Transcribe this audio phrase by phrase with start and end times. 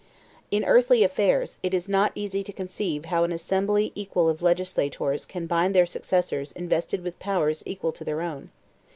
[0.49, 4.41] 63 In earthly affairs, it is not easy to conceive how an assembly equal of
[4.41, 8.49] legislators can bind their successors invested with powers equal to their own.